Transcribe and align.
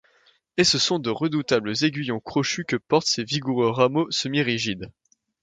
Et 0.57 0.63
ce 0.63 0.79
sont 0.79 0.97
de 0.97 1.11
redoutables 1.11 1.73
aiguillons 1.83 2.19
crochus 2.19 2.65
que 2.65 2.75
portent 2.75 3.05
ses 3.05 3.23
vigoureux 3.23 3.69
rameaux 3.69 4.09
semi-rigides. 4.09 4.91